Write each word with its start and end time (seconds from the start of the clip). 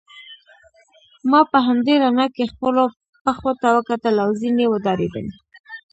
ما 1.29 1.39
په 1.51 1.57
همدې 1.67 1.93
رڼا 2.03 2.27
کې 2.35 2.51
خپلو 2.53 2.83
پښو 3.23 3.51
ته 3.61 3.67
وکتل 3.77 4.15
او 4.23 4.29
ځینې 4.41 4.65
وډارېدم. 4.67 5.27